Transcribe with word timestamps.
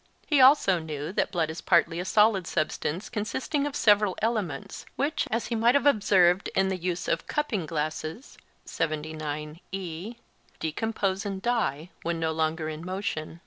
He 0.25 0.41
also 0.41 0.79
knew 0.79 1.13
that 1.13 1.31
blood 1.31 1.51
is 1.51 1.61
partly 1.61 1.99
a 1.99 2.05
solid 2.05 2.47
substance 2.47 3.07
consisting 3.07 3.67
of 3.67 3.75
several 3.75 4.15
elements, 4.19 4.83
which, 4.95 5.27
as 5.29 5.45
he 5.49 5.55
might 5.55 5.75
have 5.75 5.85
observed 5.85 6.49
in 6.55 6.69
the 6.69 6.75
use 6.75 7.07
of 7.07 7.27
'cupping 7.27 7.67
glasses', 7.67 8.35
decompose 10.59 11.23
and 11.23 11.39
die, 11.39 11.91
when 12.01 12.19
no 12.19 12.31
longer 12.31 12.67
in 12.67 12.83
motion. 12.83 13.39